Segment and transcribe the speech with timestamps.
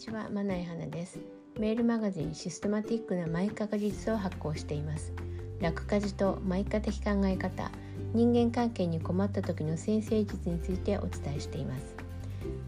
[0.00, 1.18] ちは、まない花です。
[1.58, 5.12] メールマガジンシステマティックなマイカ果実を発行しています。
[5.60, 7.70] 楽家事とマイカ的考え方、
[8.14, 11.94] 人間関係に困った時の先生術についてお伝えしています。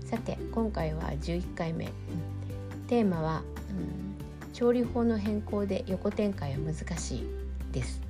[0.05, 1.87] さて、今回は11回目。
[2.87, 7.27] テーマは、うん、調理法の変更で横展開は難しい
[7.73, 8.03] です。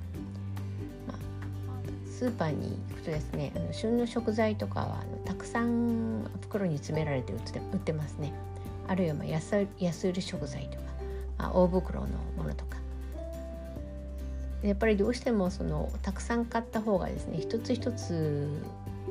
[1.07, 1.17] まあ、
[2.11, 7.37] スーパーに行くとですね、あの旬の食材とかはあのたくさん袋に詰められて売
[7.77, 8.33] ってますね。
[8.89, 10.83] あるいはまあ安安売り食材とか、
[11.39, 12.83] まあ、大袋のものとか。
[14.63, 18.49] やっぱりどうしてもそのたくさん買った方がですね一つ一つ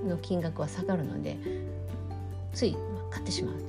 [0.08, 1.38] の金額は下がるので
[2.54, 2.78] つい
[3.10, 3.62] 買ってしまうと、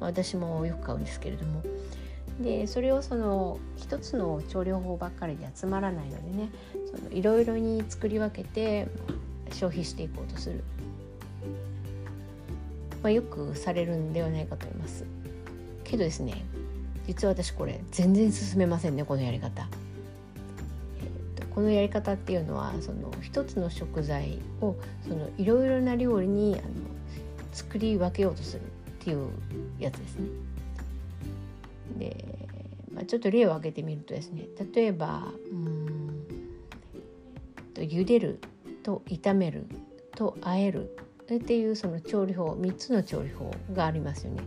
[0.00, 1.62] まあ、私もよく買うんですけれども。
[2.40, 6.48] でそれをその一つの調理法ばっかりで集まらないのでね
[7.10, 8.88] いろいろに作り分けて
[9.50, 10.64] 消費していこうとする、
[13.02, 15.04] まあ、よくされるんではないかと思います。
[15.92, 16.42] けどですね
[17.06, 19.68] 実は私これ全然進めませんねこのやり方。
[21.00, 24.74] えーと、このやり方っていうのはその一つの食材を
[25.36, 26.72] いろいろな料理にあの
[27.52, 28.64] 作り分けようとするっ
[29.00, 29.28] ていう
[29.78, 30.28] やつですね。
[31.98, 32.48] で、
[32.94, 36.24] まあ、ちょっと例を挙げてみるとですね例えばうん
[37.74, 38.40] と茹でる
[38.82, 39.66] と炒める
[40.14, 40.96] と和える
[41.34, 44.42] っていうその調理法3つの調理法がありますよね。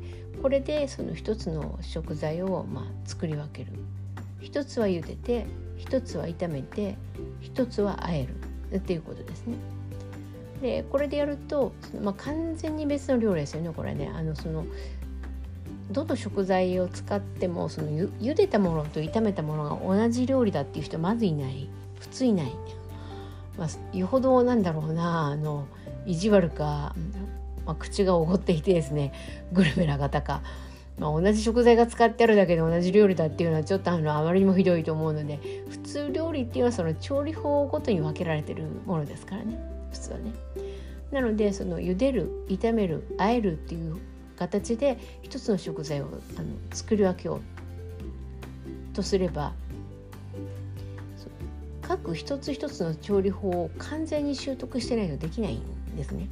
[0.45, 3.71] これでその1つの食材をまあ作り分ける
[4.41, 5.47] 1つは茹でて
[5.79, 6.99] 1つは炒めて
[7.41, 8.27] 1つは和え
[8.71, 9.55] るっていうことですね。
[10.61, 14.11] でこれでやると、まあ、完全に別の料理ですよねこれね。
[14.13, 14.67] あのその
[15.89, 21.67] どの食材を使ってもそのゆ茹でたものと炒めたものが同じ料理だっていう人まずいない
[21.99, 22.51] 普通いない。
[23.57, 25.65] まあ、よほどなんだろうなあの
[26.05, 26.93] 意地悪か、
[27.65, 29.13] まあ、口がおごっていてですね
[29.51, 30.41] グルメな方か、
[30.99, 35.39] まあ、同じ食材が使ってあるだけで同じ料理だっていうのはちょっとあのあまりにもひどいと思うので
[35.69, 39.59] 普通料理っていうのはその調理法ごとに分けられてるものですからね
[39.91, 40.31] 普通はね。
[41.11, 43.97] なのでその茹でる炒める和えるっていう
[44.37, 49.53] 形で一つの食材をあの作り分けようとすれば
[51.87, 55.61] 各一つ一つの調理法を完全に習得してないとできないん
[55.95, 56.27] ですね。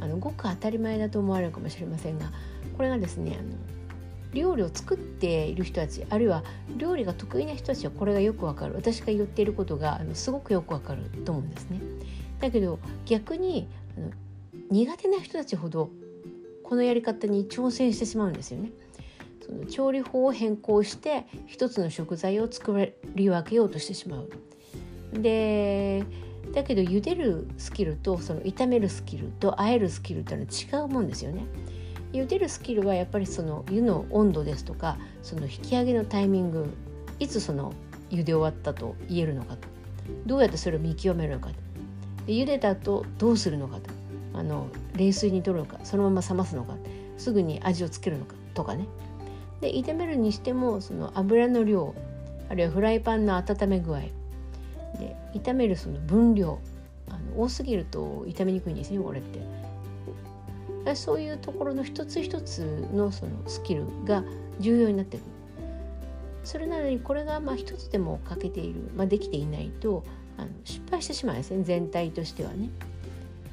[0.00, 2.30] あのごく当たり前だと思われるかもしれませんが
[2.76, 3.50] これがですねあの
[4.32, 6.44] 料理を作っている人たちあるいは
[6.76, 11.80] 料理が得意な人たちはこれがよくわかる私が言っていることがあのすごくよくわかると思うんですね。
[12.40, 14.10] だけど逆にあの
[14.70, 15.90] 苦手な人たちほど
[16.62, 18.72] このやり方に挑戦してしまうんですよね。
[19.46, 24.28] その調理法を変更して一つの食材を作り分けようとしてしまう。
[25.12, 26.04] で
[26.56, 31.44] だけど茹でるスキルとその炒めるスキルと和えるスキルっていうのは違うもんですよね。
[32.14, 36.72] 茹でるスキルはやっぱりその湯の温度ですとかその引き上げのタイミング
[37.18, 37.74] いつその
[38.08, 39.68] 茹で終わったと言えるのかと。
[40.24, 41.54] どうやってそれを見極めるのかと。
[42.26, 43.90] で茹でた後どうするのかと。
[44.32, 46.74] あの冷水に取るのかそのまま冷ますのか
[47.18, 48.86] すぐに味をつけるのかとかね。
[49.60, 51.94] で炒めるにしてもその油の量
[52.48, 54.04] あるいはフライパンの温め具合
[54.96, 56.58] で炒めるその分量
[57.08, 59.40] あの多すぎると炒めにくいんですねこれって。
[60.94, 64.22] そういうところの一つ一つのそのスキルが
[64.60, 65.26] 重要になってくる。
[66.44, 70.04] それなのにこれがまあ一つでも欠けている、まあ、できていないと
[70.36, 72.70] あの失敗してしまうんですね全体としてはね。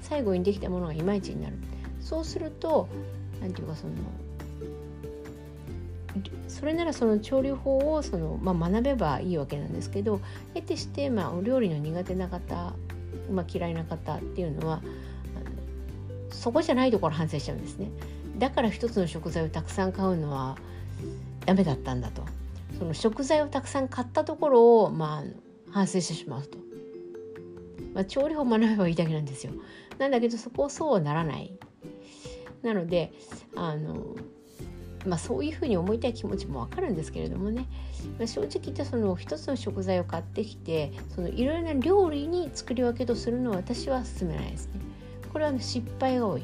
[0.02, 1.56] 最後にできたものがいまいちになる。
[2.00, 2.88] そうすると
[3.42, 3.94] 何て言うかその
[6.48, 10.20] それならその調理法をその、まあ、学べばいいわけなんですけど
[10.54, 12.74] 得てして、まあ、お料理の苦手な方、
[13.32, 14.82] まあ、嫌いな方っていうのは
[16.30, 17.90] そこじゃないところ反省しちゃうんですね。
[18.38, 20.58] だから一つの食材をたくさん買うのは
[21.46, 22.24] ダメだったんだと。
[22.80, 25.24] その食材をたくさん買ったところを、まあ、
[25.72, 26.58] 反省してしまうと、
[27.94, 29.54] まあ、調理法を学べばいいだけなんですよ。
[30.00, 31.54] なんだけどそこをそうはならない。
[32.64, 33.14] なので
[33.56, 34.16] あの
[35.06, 37.68] まあ、そういうふうに思いたい気持ちもわかるんですけれどもね、
[38.18, 44.80] まあ、正直言ってその一つの食材を買ってきてそのいろいろな料理に作り分けとするのは私は勧めないですね。
[45.32, 46.44] これは失敗が多い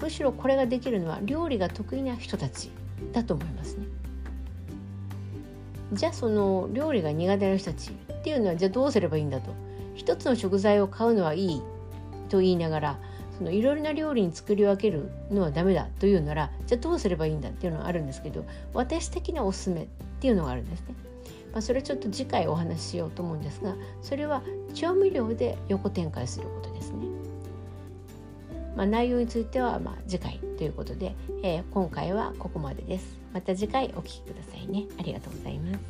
[0.00, 2.70] むしろこれができるのは料理が得意な人たち
[3.12, 3.86] だと思いますね。
[5.92, 9.52] じゃあその料理が苦手な人たちっていうのはじゃあどうすればいいんだと
[9.94, 11.62] 一つの食材を買うのはいい
[12.28, 12.98] と言いながら
[13.40, 18.44] そのいろいろな料理に作り分けるのはダメだというならじゃあどうすればいいんだっていうのはあるんですけど
[18.74, 19.86] 私的なおすすめっ
[20.20, 20.94] ていうのがあるんですね。
[21.52, 24.42] まあ、それちょっと次回お話ししようと思うんですがそれは
[24.74, 27.06] 調味料で横展開することですね。
[28.76, 33.16] まあ、内容についてはま次回ということで、えー、今回はここまでです。
[33.32, 34.84] また次回お聴きくださいね。
[34.98, 35.80] ありがとうございます。